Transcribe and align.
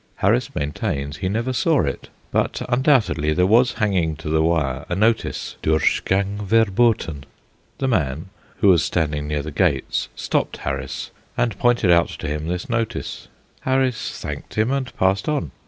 Harris 0.15 0.49
maintains 0.55 1.17
he 1.17 1.29
never 1.29 1.53
saw 1.53 1.81
it, 1.83 2.09
but 2.31 2.63
undoubtedly 2.67 3.33
there 3.33 3.45
was 3.45 3.73
hanging 3.73 4.15
to 4.15 4.29
the 4.31 4.41
wire 4.41 4.83
a 4.89 4.95
notice, 4.95 5.57
"Durchgang 5.61 6.37
Verboten!" 6.43 7.23
The 7.77 7.87
man, 7.87 8.29
who 8.61 8.69
was 8.69 8.83
standing 8.83 9.27
near 9.27 9.43
the 9.43 9.51
gates 9.51 10.09
stopped 10.15 10.57
Harris, 10.57 11.11
and 11.37 11.55
pointed 11.59 11.91
out 11.91 12.07
to 12.17 12.27
him 12.27 12.47
this 12.47 12.67
notice. 12.67 13.27
Harris 13.59 14.19
thanked 14.19 14.55
him, 14.55 14.71
and 14.71 14.91
passed 14.97 15.29
on. 15.29 15.51